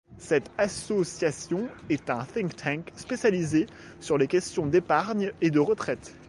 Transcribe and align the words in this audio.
Cette 0.17 0.49
association 0.57 1.69
est 1.91 2.09
un 2.09 2.23
think 2.25 2.55
tank 2.55 2.91
spécialisé 2.95 3.67
sur 3.99 4.17
les 4.17 4.25
questions 4.25 4.65
d'épargne 4.65 5.31
et 5.41 5.51
de 5.51 5.59
retraite. 5.59 6.15